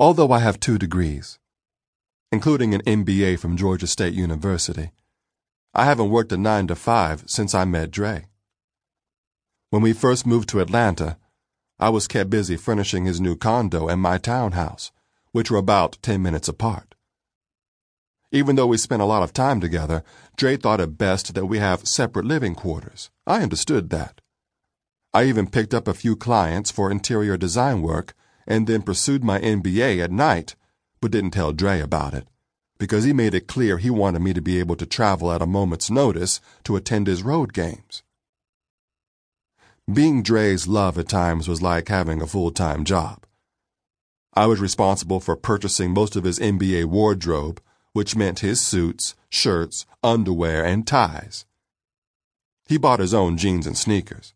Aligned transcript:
Although 0.00 0.32
I 0.32 0.38
have 0.38 0.58
two 0.58 0.78
degrees, 0.78 1.38
including 2.32 2.72
an 2.72 2.80
MBA 2.86 3.38
from 3.38 3.58
Georgia 3.58 3.86
State 3.86 4.14
University, 4.14 4.92
I 5.74 5.84
haven't 5.84 6.08
worked 6.08 6.32
a 6.32 6.38
9 6.38 6.68
to 6.68 6.74
5 6.74 7.24
since 7.26 7.54
I 7.54 7.66
met 7.66 7.90
Dray. 7.90 8.28
When 9.68 9.82
we 9.82 9.92
first 9.92 10.26
moved 10.26 10.48
to 10.48 10.60
Atlanta, 10.60 11.18
I 11.78 11.90
was 11.90 12.08
kept 12.08 12.30
busy 12.30 12.56
furnishing 12.56 13.04
his 13.04 13.20
new 13.20 13.36
condo 13.36 13.88
and 13.88 14.00
my 14.00 14.16
townhouse, 14.16 14.90
which 15.32 15.50
were 15.50 15.58
about 15.58 15.98
10 16.00 16.22
minutes 16.22 16.48
apart. 16.48 16.94
Even 18.32 18.56
though 18.56 18.68
we 18.68 18.78
spent 18.78 19.02
a 19.02 19.12
lot 19.12 19.22
of 19.22 19.34
time 19.34 19.60
together, 19.60 20.02
Dray 20.34 20.56
thought 20.56 20.80
it 20.80 20.96
best 20.96 21.34
that 21.34 21.44
we 21.44 21.58
have 21.58 21.86
separate 21.86 22.24
living 22.24 22.54
quarters. 22.54 23.10
I 23.26 23.42
understood 23.42 23.90
that. 23.90 24.22
I 25.12 25.24
even 25.24 25.50
picked 25.50 25.74
up 25.74 25.86
a 25.86 25.92
few 25.92 26.16
clients 26.16 26.70
for 26.70 26.90
interior 26.90 27.36
design 27.36 27.82
work 27.82 28.14
and 28.46 28.66
then 28.66 28.82
pursued 28.82 29.24
my 29.24 29.38
MBA 29.40 30.02
at 30.02 30.10
night, 30.10 30.56
but 31.00 31.10
didn't 31.10 31.32
tell 31.32 31.52
Dray 31.52 31.80
about 31.80 32.14
it, 32.14 32.26
because 32.78 33.04
he 33.04 33.12
made 33.12 33.34
it 33.34 33.46
clear 33.46 33.78
he 33.78 33.90
wanted 33.90 34.20
me 34.20 34.32
to 34.32 34.40
be 34.40 34.58
able 34.58 34.76
to 34.76 34.86
travel 34.86 35.32
at 35.32 35.42
a 35.42 35.46
moment's 35.46 35.90
notice 35.90 36.40
to 36.64 36.76
attend 36.76 37.06
his 37.06 37.22
road 37.22 37.52
games. 37.52 38.02
Being 39.90 40.22
Dray's 40.22 40.68
love 40.68 40.98
at 40.98 41.08
times 41.08 41.48
was 41.48 41.62
like 41.62 41.88
having 41.88 42.22
a 42.22 42.26
full 42.26 42.50
time 42.50 42.84
job. 42.84 43.24
I 44.34 44.46
was 44.46 44.60
responsible 44.60 45.20
for 45.20 45.36
purchasing 45.36 45.90
most 45.90 46.14
of 46.14 46.24
his 46.24 46.38
NBA 46.38 46.84
wardrobe, 46.84 47.60
which 47.92 48.14
meant 48.14 48.38
his 48.38 48.60
suits, 48.60 49.14
shirts, 49.28 49.86
underwear, 50.02 50.64
and 50.64 50.86
ties. 50.86 51.44
He 52.68 52.78
bought 52.78 53.00
his 53.00 53.12
own 53.12 53.36
jeans 53.36 53.66
and 53.66 53.76
sneakers. 53.76 54.32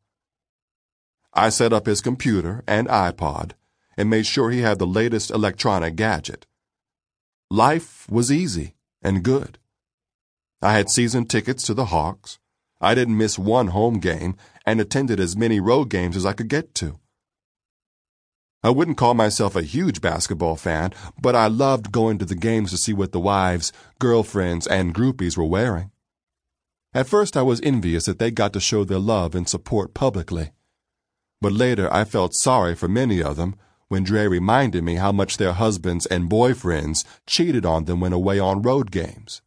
I 1.32 1.51
set 1.51 1.73
up 1.73 1.87
his 1.87 2.01
computer 2.01 2.65
and 2.66 2.88
iPod 2.88 3.52
and 3.97 4.11
made 4.11 4.27
sure 4.27 4.51
he 4.51 4.61
had 4.61 4.79
the 4.79 4.87
latest 4.87 5.30
electronic 5.30 5.97
gadget. 5.97 6.47
Life 7.51 8.07
was 8.11 8.33
easy 8.33 8.75
and 9.02 9.23
good. 9.23 9.59
I 10.63 10.73
had 10.73 10.91
season 10.91 11.27
tickets 11.27 11.65
to 11.65 11.74
the 11.74 11.87
Hawks. 11.87 12.38
I 12.80 12.95
didn't 12.95 13.18
miss 13.18 13.38
one 13.38 13.68
home 13.68 14.01
game 14.01 14.37
and 14.66 14.80
attended 14.80 15.21
as 15.21 15.37
many 15.37 15.60
road 15.60 15.91
games 15.91 16.16
as 16.16 16.27
I 16.27 16.33
could 16.33 16.49
get 16.49 16.74
to. 16.77 16.99
I 18.63 18.71
wouldn't 18.71 18.96
call 18.96 19.13
myself 19.13 19.57
a 19.57 19.63
huge 19.63 20.01
basketball 20.01 20.57
fan, 20.57 20.95
but 21.21 21.37
I 21.37 21.49
loved 21.49 21.93
going 21.93 22.16
to 22.18 22.24
the 22.24 22.35
games 22.35 22.71
to 22.71 22.79
see 22.79 22.95
what 22.95 23.13
the 23.13 23.21
wives, 23.21 23.73
girlfriends, 23.99 24.66
and 24.66 24.95
groupies 24.95 25.37
were 25.37 25.45
wearing. 25.45 25.90
At 26.95 27.07
first, 27.07 27.37
I 27.37 27.43
was 27.43 27.61
envious 27.63 28.07
that 28.07 28.18
they 28.18 28.30
got 28.30 28.55
to 28.55 28.61
show 28.61 28.85
their 28.85 28.99
love 28.99 29.35
and 29.35 29.46
support 29.46 29.93
publicly. 29.93 30.52
But 31.43 31.52
later, 31.52 31.93
I 31.93 32.05
felt 32.05 32.33
sorry 32.35 32.74
for 32.74 32.88
many 32.88 33.23
of 33.23 33.37
them 33.37 33.55
when 33.95 34.02
Dray 34.02 34.26
reminded 34.26 34.82
me 34.82 34.96
how 34.96 35.12
much 35.12 35.37
their 35.37 35.52
husbands 35.52 36.04
and 36.06 36.28
boyfriends 36.28 37.04
cheated 37.28 37.64
on 37.64 37.84
them 37.84 38.00
when 38.00 38.12
away 38.12 38.40
on 38.40 38.60
road 38.60 38.90
games. 38.90 39.40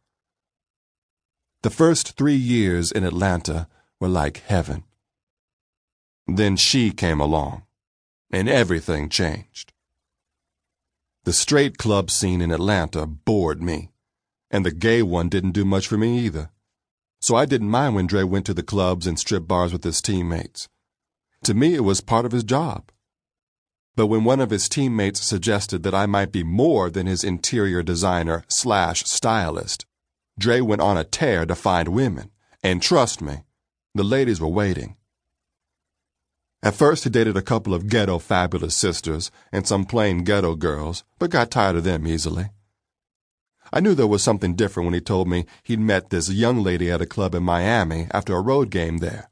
The 1.60 1.68
first 1.68 2.16
three 2.16 2.34
years 2.34 2.90
in 2.90 3.04
Atlanta 3.04 3.68
were 4.00 4.08
like 4.08 4.38
heaven. 4.46 4.84
Then 6.26 6.56
she 6.56 6.92
came 6.92 7.20
along 7.20 7.64
and 8.32 8.48
everything 8.48 9.10
changed. 9.10 9.74
The 11.24 11.34
straight 11.34 11.76
club 11.76 12.10
scene 12.10 12.40
in 12.40 12.50
Atlanta 12.50 13.06
bored 13.06 13.62
me, 13.62 13.90
and 14.50 14.64
the 14.64 14.70
gay 14.70 15.02
one 15.02 15.28
didn't 15.28 15.52
do 15.52 15.66
much 15.66 15.86
for 15.86 15.98
me 15.98 16.20
either. 16.20 16.48
So 17.20 17.36
I 17.36 17.44
didn't 17.44 17.68
mind 17.68 17.96
when 17.96 18.06
Dray 18.06 18.24
went 18.24 18.46
to 18.46 18.54
the 18.54 18.62
clubs 18.62 19.06
and 19.06 19.18
strip 19.18 19.46
bars 19.46 19.74
with 19.74 19.84
his 19.84 20.00
teammates. 20.00 20.70
To 21.44 21.52
me, 21.52 21.74
it 21.74 21.84
was 21.84 22.00
part 22.00 22.24
of 22.24 22.32
his 22.32 22.44
job. 22.44 22.90
But 23.98 24.06
when 24.06 24.22
one 24.22 24.38
of 24.38 24.50
his 24.50 24.68
teammates 24.68 25.26
suggested 25.26 25.82
that 25.82 25.92
I 25.92 26.06
might 26.06 26.30
be 26.30 26.44
more 26.44 26.88
than 26.88 27.08
his 27.08 27.24
interior 27.24 27.82
designer 27.82 28.44
slash 28.46 29.02
stylist, 29.02 29.86
Dray 30.38 30.60
went 30.60 30.80
on 30.80 30.96
a 30.96 31.02
tear 31.02 31.44
to 31.44 31.56
find 31.56 31.88
women. 31.88 32.30
And 32.62 32.80
trust 32.80 33.20
me, 33.20 33.38
the 33.96 34.04
ladies 34.04 34.40
were 34.40 34.46
waiting. 34.46 34.94
At 36.62 36.76
first, 36.76 37.02
he 37.02 37.10
dated 37.10 37.36
a 37.36 37.42
couple 37.42 37.74
of 37.74 37.88
ghetto 37.88 38.20
fabulous 38.20 38.76
sisters 38.76 39.32
and 39.50 39.66
some 39.66 39.84
plain 39.84 40.22
ghetto 40.22 40.54
girls, 40.54 41.02
but 41.18 41.30
got 41.30 41.50
tired 41.50 41.74
of 41.74 41.82
them 41.82 42.06
easily. 42.06 42.50
I 43.72 43.80
knew 43.80 43.96
there 43.96 44.06
was 44.06 44.22
something 44.22 44.54
different 44.54 44.84
when 44.86 44.94
he 44.94 45.00
told 45.00 45.26
me 45.26 45.44
he'd 45.64 45.80
met 45.80 46.10
this 46.10 46.30
young 46.30 46.62
lady 46.62 46.88
at 46.88 47.02
a 47.02 47.06
club 47.06 47.34
in 47.34 47.42
Miami 47.42 48.06
after 48.12 48.36
a 48.36 48.40
road 48.40 48.70
game 48.70 48.98
there. 48.98 49.28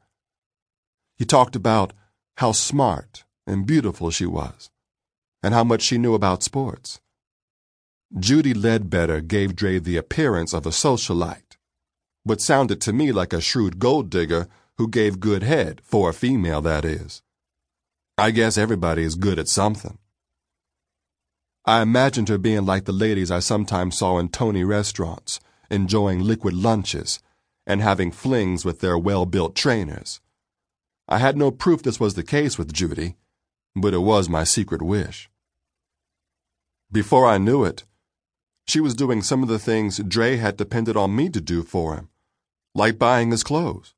He 1.16 1.24
talked 1.24 1.54
about 1.54 1.92
how 2.38 2.50
smart 2.50 3.22
and 3.46 3.66
beautiful 3.66 4.10
she 4.10 4.26
was, 4.26 4.70
and 5.42 5.54
how 5.54 5.64
much 5.64 5.82
she 5.82 5.98
knew 5.98 6.14
about 6.14 6.42
sports. 6.42 7.00
Judi 8.14 8.54
Ledbetter 8.54 9.20
gave 9.20 9.56
Dray 9.56 9.78
the 9.78 9.96
appearance 9.96 10.52
of 10.52 10.66
a 10.66 10.70
socialite, 10.70 11.56
but 12.24 12.40
sounded 12.40 12.80
to 12.82 12.92
me 12.92 13.12
like 13.12 13.32
a 13.32 13.40
shrewd 13.40 13.78
gold 13.78 14.10
digger 14.10 14.48
who 14.78 14.88
gave 14.88 15.20
good 15.20 15.42
head, 15.42 15.80
for 15.84 16.10
a 16.10 16.14
female, 16.14 16.60
that 16.60 16.84
is. 16.84 17.22
I 18.18 18.30
guess 18.30 18.56
everybody 18.56 19.02
is 19.02 19.14
good 19.14 19.38
at 19.38 19.48
something. 19.48 19.98
I 21.64 21.82
imagined 21.82 22.28
her 22.28 22.38
being 22.38 22.64
like 22.64 22.84
the 22.84 22.92
ladies 22.92 23.30
I 23.30 23.40
sometimes 23.40 23.98
saw 23.98 24.18
in 24.18 24.28
Tony 24.28 24.64
restaurants, 24.64 25.40
enjoying 25.70 26.20
liquid 26.20 26.54
lunches 26.54 27.18
and 27.66 27.82
having 27.82 28.12
flings 28.12 28.64
with 28.64 28.80
their 28.80 28.96
well 28.96 29.26
built 29.26 29.56
trainers. 29.56 30.20
I 31.08 31.18
had 31.18 31.36
no 31.36 31.50
proof 31.50 31.82
this 31.82 31.98
was 31.98 32.14
the 32.14 32.22
case 32.22 32.56
with 32.56 32.72
Judi, 32.72 33.16
but 33.76 33.94
it 33.94 33.98
was 33.98 34.28
my 34.28 34.42
secret 34.42 34.82
wish. 34.82 35.30
Before 36.90 37.26
I 37.26 37.38
knew 37.38 37.62
it, 37.62 37.84
she 38.66 38.80
was 38.80 38.94
doing 38.94 39.22
some 39.22 39.44
of 39.44 39.48
the 39.48 39.60
things 39.60 39.98
Dray 39.98 40.38
had 40.38 40.56
depended 40.56 40.96
on 40.96 41.14
me 41.14 41.28
to 41.28 41.40
do 41.40 41.62
for 41.62 41.94
him, 41.94 42.08
like 42.74 42.98
buying 42.98 43.30
his 43.30 43.44
clothes 43.44 43.94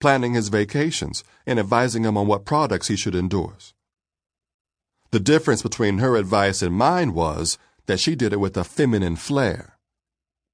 planning 0.00 0.32
his 0.32 0.48
vacations, 0.48 1.22
and 1.46 1.58
advising 1.60 2.04
him 2.04 2.16
on 2.16 2.26
what 2.26 2.44
products 2.44 2.88
he 2.88 2.96
should 2.96 3.14
endorse. 3.14 3.74
The 5.10 5.20
difference 5.20 5.62
between 5.62 5.98
her 5.98 6.16
advice 6.16 6.62
and 6.62 6.74
mine 6.74 7.12
was 7.12 7.58
that 7.86 8.00
she 8.00 8.14
did 8.14 8.32
it 8.32 8.40
with 8.40 8.56
a 8.56 8.64
feminine 8.64 9.16
flair, 9.16 9.76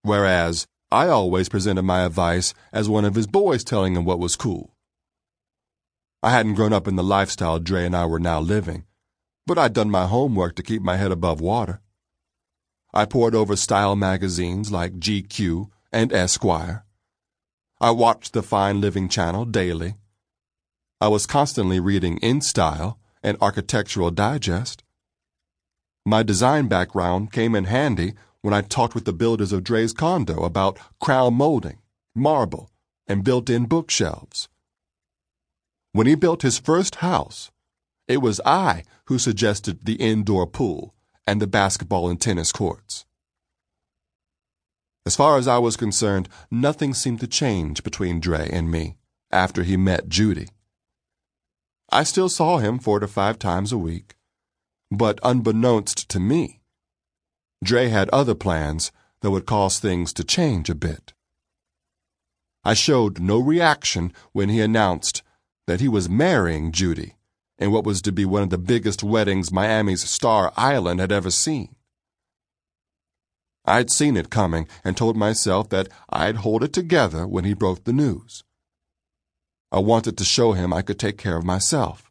whereas 0.03 0.67
I 0.91 1.09
always 1.09 1.49
presented 1.49 1.83
my 1.83 2.05
advice 2.05 2.55
as 2.73 2.89
one 2.89 3.05
of 3.05 3.15
his 3.15 3.27
boys 3.27 3.65
telling 3.65 3.95
him 3.95 4.05
what 4.05 4.19
was 4.19 4.37
cool. 4.37 4.76
I 6.23 6.31
hadn't 6.31 6.55
grown 6.55 6.73
up 6.73 6.89
in 6.89 6.97
the 6.97 7.03
lifestyle 7.03 7.59
Dray 7.59 7.87
and 7.87 7.97
I 7.97 8.07
were 8.07 8.21
now 8.21 8.41
living, 8.41 8.85
but 9.47 9.59
I'd 9.59 9.73
done 9.73 9.91
my 9.91 10.07
homework 10.07 10.57
to 10.57 10.63
keep 10.63 10.83
my 10.83 10.97
head 10.97 11.13
above 11.13 11.41
water. 11.41 11.81
I 12.93 13.05
pored 13.05 13.35
over 13.35 13.57
style 13.57 13.97
magazines 13.97 14.73
like 14.73 14.95
GQ 14.95 15.69
and 15.93 16.13
Esquire, 16.13 16.87
I 17.79 17.91
watched 17.91 18.33
the 18.33 18.43
Fine 18.43 18.81
Living 18.81 19.07
channel 19.07 19.45
daily. 19.45 19.97
I 20.99 21.09
was 21.09 21.27
constantly 21.27 21.79
reading 21.79 22.19
InStyle 22.21 22.97
and 23.23 23.37
Architectural 23.43 24.11
Digest. 24.11 24.83
My 26.07 26.23
design 26.23 26.69
background 26.69 27.33
came 27.33 27.55
in 27.55 27.65
handy 27.65 28.15
when 28.41 28.55
I 28.55 28.63
talked 28.63 28.95
with 28.95 29.05
the 29.05 29.13
builders 29.13 29.53
of 29.53 29.63
Dray's 29.63 29.93
condo 29.93 30.43
about 30.43 30.79
crown 31.03 31.35
molding, 31.35 31.81
marble, 32.15 32.71
and 33.07 33.23
built 33.23 33.51
in 33.51 33.67
bookshelves. 33.67 34.49
When 35.97 36.07
he 36.07 36.15
built 36.15 36.43
his 36.43 36.59
first 36.59 36.97
house, 36.97 37.51
it 38.07 38.19
was 38.19 38.39
I 38.45 38.83
who 39.07 39.19
suggested 39.19 39.87
the 39.87 39.95
indoor 39.95 40.47
pool 40.47 40.95
and 41.27 41.41
the 41.41 41.47
basketball 41.47 42.11
and 42.11 42.21
tennis 42.21 42.53
courts. 42.53 43.07
As 45.07 45.17
far 45.17 45.39
as 45.39 45.49
I 45.49 45.57
was 45.57 45.75
concerned, 45.75 46.29
nothing 46.51 46.93
seemed 46.93 47.21
to 47.21 47.27
change 47.27 47.83
between 47.83 48.21
Dray 48.21 48.47
and 48.53 48.71
me 48.71 48.99
after 49.31 49.63
he 49.63 49.79
met 49.79 50.11
Judi. 50.11 50.51
I 51.89 52.03
still 52.03 52.29
saw 52.29 52.59
him 52.59 52.79
four 52.79 53.01
to 53.01 53.09
five 53.09 53.39
times 53.39 53.73
a 53.73 53.79
week, 53.79 54.17
but 54.91 55.19
unbeknownst 55.23 56.11
to 56.11 56.21
me, 56.21 56.61
Dray 57.65 57.89
had 57.89 58.11
other 58.11 58.35
plans 58.35 58.93
that 59.23 59.31
would 59.31 59.47
cause 59.47 59.79
things 59.79 60.13
to 60.13 60.25
change 60.25 60.69
a 60.69 60.75
bit. 60.75 61.15
I 62.65 62.75
showed 62.75 63.19
no 63.19 63.39
reaction 63.39 64.13
when 64.33 64.51
he 64.51 64.61
announced 64.61 65.23
that 65.67 65.81
he 65.81 65.89
was 65.89 66.09
marrying 66.09 66.73
Judi 66.73 67.15
in 67.59 67.73
what 67.73 67.85
was 67.85 68.03
to 68.03 68.13
be 68.13 68.25
one 68.25 68.43
of 68.43 68.51
the 68.51 68.59
biggest 68.59 69.03
weddings 69.03 69.53
Miami's 69.53 70.09
Star 70.09 70.53
Island 70.57 71.01
had 71.01 71.13
ever 71.13 71.31
seen. 71.31 71.75
I'd 73.65 73.91
seen 73.91 74.17
it 74.17 74.31
coming 74.31 74.69
and 74.85 74.97
told 74.97 75.17
myself 75.17 75.69
that 75.71 75.89
I'd 76.09 76.37
hold 76.37 76.63
it 76.63 76.73
together 76.73 77.27
when 77.27 77.45
he 77.45 77.55
broke 77.55 77.85
the 77.85 77.93
news. 77.93 78.45
I 79.73 79.81
wanted 79.81 80.17
to 80.19 80.25
show 80.25 80.53
him 80.53 80.73
I 80.73 80.83
could 80.83 80.99
take 80.99 81.19
care 81.19 81.37
of 81.37 81.45
myself. 81.45 82.11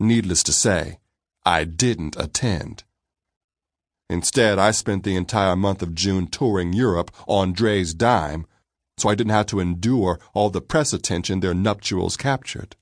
Needless 0.00 0.42
to 0.44 0.52
say, 0.52 0.98
I 1.44 1.64
didn't 1.64 2.16
attend. 2.16 2.82
Instead, 4.10 4.58
I 4.58 4.72
spent 4.72 5.04
the 5.04 5.16
entire 5.16 5.56
month 5.56 5.82
of 5.82 5.94
June 5.94 6.26
touring 6.26 6.72
Europe 6.72 7.10
on 7.26 7.52
Dray's 7.52 7.94
dime, 7.94 8.46
so 8.98 9.08
I 9.08 9.14
didn't 9.14 9.32
have 9.32 9.46
to 9.46 9.60
endure 9.60 10.18
all 10.32 10.50
the 10.50 10.60
press 10.60 10.92
attention 10.92 11.40
their 11.40 11.54
nuptials 11.54 12.16
captured. 12.16 12.76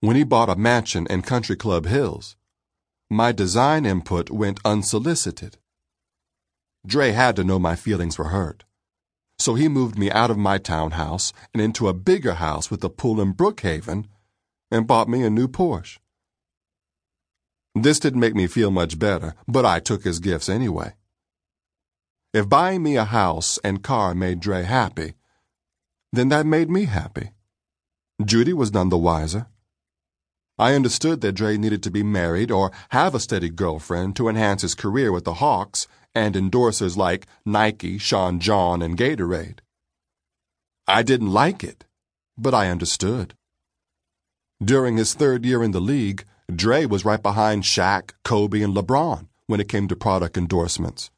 When 0.00 0.16
he 0.16 0.24
bought 0.24 0.48
a 0.50 0.56
mansion 0.56 1.06
in 1.08 1.22
Country 1.22 1.56
Club 1.56 1.86
Hills, 1.86 2.36
My 3.10 3.32
design 3.32 3.86
input 3.86 4.30
went 4.30 4.60
unsolicited. 4.64 5.58
Dray 6.86 7.10
had 7.10 7.34
to 7.36 7.44
know 7.44 7.58
my 7.58 7.74
feelings 7.74 8.16
were 8.16 8.28
hurt. 8.28 8.64
So 9.38 9.54
he 9.54 9.68
moved 9.68 9.98
me 9.98 10.10
out 10.10 10.30
of 10.30 10.38
my 10.38 10.58
townhouse 10.58 11.32
and 11.52 11.60
into 11.60 11.88
a 11.88 11.94
bigger 11.94 12.34
house 12.34 12.70
with 12.70 12.84
a 12.84 12.88
pool 12.88 13.20
in 13.20 13.34
Brookhaven 13.34 14.06
and 14.70 14.86
bought 14.86 15.08
me 15.08 15.22
a 15.22 15.30
new 15.30 15.48
Porsche. 15.48 15.98
This 17.74 17.98
didn't 17.98 18.20
make 18.20 18.34
me 18.34 18.46
feel 18.46 18.70
much 18.70 18.98
better, 18.98 19.34
but 19.48 19.64
I 19.64 19.80
took 19.80 20.04
his 20.04 20.20
gifts 20.20 20.48
anyway. 20.48 20.94
If 22.32 22.48
buying 22.48 22.84
me 22.84 22.96
a 22.96 23.04
house 23.04 23.58
and 23.64 23.82
car 23.82 24.14
made 24.14 24.38
Dray 24.38 24.62
happy, 24.62 25.14
then 26.12 26.28
that 26.28 26.46
made 26.46 26.70
me 26.70 26.84
happy. 26.84 27.30
Judi 28.22 28.52
was 28.52 28.72
none 28.72 28.88
the 28.88 28.98
wiser. 28.98 29.48
I 30.56 30.74
understood 30.74 31.22
that 31.22 31.32
Dray 31.32 31.56
needed 31.56 31.82
to 31.82 31.90
be 31.90 32.04
married 32.04 32.52
or 32.52 32.70
have 32.90 33.14
a 33.14 33.20
steady 33.20 33.48
girlfriend 33.48 34.14
to 34.16 34.28
enhance 34.28 34.62
his 34.62 34.76
career 34.76 35.10
with 35.10 35.24
the 35.24 35.34
Hawks 35.34 35.88
and 36.14 36.36
endorsers 36.36 36.96
like 36.96 37.26
Nike, 37.44 37.98
Sean 37.98 38.38
John, 38.38 38.80
and 38.80 38.96
Gatorade. 38.96 39.58
I 40.86 41.02
didn't 41.02 41.32
like 41.32 41.64
it, 41.64 41.84
but 42.38 42.54
I 42.54 42.68
understood. 42.68 43.34
During 44.62 44.98
his 44.98 45.14
third 45.14 45.44
year 45.44 45.64
in 45.64 45.70
the 45.72 45.80
league, 45.80 46.24
Dray 46.54 46.86
was 46.86 47.04
right 47.04 47.22
behind 47.22 47.64
Shaq, 47.64 48.12
Kobe, 48.22 48.60
and 48.60 48.74
LeBron 48.76 49.26
when 49.46 49.60
it 49.60 49.68
came 49.68 49.88
to 49.88 49.96
product 49.96 50.36
endorsements. 50.36 51.10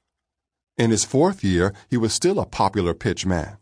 In 0.79 0.91
his 0.91 1.05
fourth 1.05 1.45
year, 1.45 1.75
he 1.91 1.99
was 1.99 2.15
still 2.15 2.41
a 2.41 2.47
popular 2.47 2.95
pitch 2.95 3.27
man. 3.27 3.59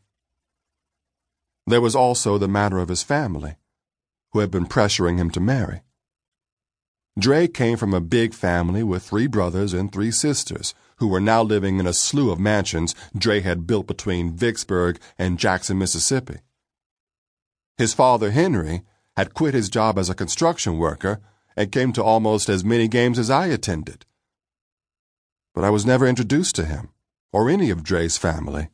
There 1.66 1.80
was 1.80 1.96
also 1.96 2.38
the 2.38 2.48
matter 2.48 2.78
of 2.78 2.88
his 2.88 3.02
family, 3.02 3.56
who 4.32 4.38
had 4.38 4.50
been 4.50 4.66
pressuring 4.66 5.18
him 5.18 5.30
to 5.30 5.40
marry. 5.40 5.82
Dray 7.18 7.48
came 7.48 7.76
from 7.76 7.92
a 7.92 8.00
big 8.00 8.32
family 8.32 8.84
with 8.84 9.02
three 9.02 9.26
brothers 9.26 9.74
and 9.74 9.92
three 9.92 10.12
sisters, 10.12 10.72
who 10.96 11.08
were 11.08 11.20
now 11.20 11.42
living 11.42 11.80
in 11.80 11.86
a 11.86 11.92
slew 11.92 12.30
of 12.30 12.38
mansions 12.38 12.94
Dray 13.16 13.40
had 13.40 13.66
built 13.66 13.86
between 13.86 14.36
Vicksburg 14.36 15.00
and 15.18 15.38
Jackson, 15.38 15.78
Mississippi. 15.78 16.38
His 17.76 17.92
father, 17.92 18.30
Henry, 18.30 18.82
had 19.16 19.34
quit 19.34 19.54
his 19.54 19.68
job 19.68 19.98
as 19.98 20.08
a 20.08 20.14
construction 20.14 20.78
worker 20.78 21.20
and 21.56 21.72
came 21.72 21.92
to 21.94 22.04
almost 22.04 22.48
as 22.48 22.64
many 22.64 22.86
games 22.86 23.18
as 23.18 23.30
I 23.30 23.46
attended. 23.46 24.06
But 25.54 25.64
I 25.64 25.70
was 25.70 25.84
never 25.84 26.06
introduced 26.06 26.54
to 26.56 26.64
him 26.64 26.90
or 27.32 27.48
any 27.48 27.70
of 27.70 27.84
Dray's 27.84 28.16
family. 28.16 28.68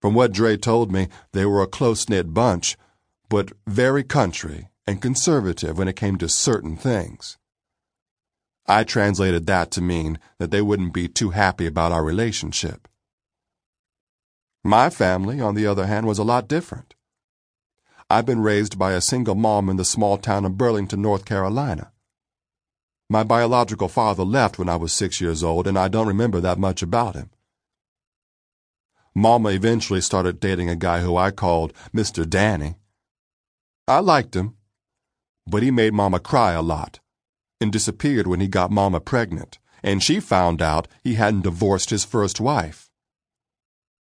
From 0.00 0.14
what 0.14 0.32
Dray 0.32 0.56
told 0.56 0.90
me, 0.90 1.08
they 1.32 1.46
were 1.46 1.62
a 1.62 1.66
close 1.66 2.08
knit 2.08 2.34
bunch, 2.34 2.76
but 3.28 3.52
very 3.66 4.02
country 4.02 4.68
and 4.86 5.00
conservative 5.00 5.78
when 5.78 5.88
it 5.88 5.96
came 5.96 6.18
to 6.18 6.28
certain 6.28 6.76
things. 6.76 7.38
I 8.66 8.84
translated 8.84 9.46
that 9.46 9.70
to 9.72 9.80
mean 9.80 10.18
that 10.38 10.50
they 10.50 10.62
wouldn't 10.62 10.92
be 10.92 11.08
too 11.08 11.30
happy 11.30 11.66
about 11.66 11.92
our 11.92 12.04
relationship. 12.04 12.88
My 14.64 14.90
family, 14.90 15.40
on 15.40 15.54
the 15.54 15.66
other 15.66 15.86
hand, 15.86 16.06
was 16.06 16.18
a 16.18 16.24
lot 16.24 16.48
different. 16.48 16.94
I've 18.08 18.26
been 18.26 18.42
raised 18.42 18.78
by 18.78 18.92
a 18.92 19.00
single 19.00 19.34
mom 19.34 19.68
in 19.68 19.76
the 19.76 19.84
small 19.84 20.18
town 20.18 20.44
of 20.44 20.58
Burlington, 20.58 21.02
North 21.02 21.24
Carolina. 21.24 21.92
My 23.12 23.24
biological 23.24 23.88
father 23.88 24.24
left 24.24 24.58
when 24.58 24.70
I 24.70 24.76
was 24.76 24.90
six 24.90 25.20
years 25.20 25.44
old, 25.44 25.66
and 25.66 25.78
I 25.78 25.88
don't 25.88 26.06
remember 26.06 26.40
that 26.40 26.58
much 26.58 26.80
about 26.80 27.14
him. 27.14 27.28
Mama 29.14 29.50
eventually 29.50 30.00
started 30.00 30.40
dating 30.40 30.70
a 30.70 30.76
guy 30.76 31.00
who 31.00 31.14
I 31.18 31.30
called 31.30 31.74
Mr. 31.94 32.26
Danny. 32.26 32.76
I 33.86 33.98
liked 33.98 34.34
him, 34.34 34.56
but 35.46 35.62
he 35.62 35.70
made 35.70 35.92
Mama 35.92 36.20
cry 36.20 36.52
a 36.52 36.62
lot 36.62 37.00
and 37.60 37.70
disappeared 37.70 38.26
when 38.26 38.40
he 38.40 38.48
got 38.48 38.70
Mama 38.70 38.98
pregnant, 38.98 39.58
and 39.82 40.02
she 40.02 40.18
found 40.18 40.62
out 40.62 40.88
he 41.04 41.16
hadn't 41.16 41.42
divorced 41.42 41.90
his 41.90 42.06
first 42.06 42.40
wife. 42.40 42.90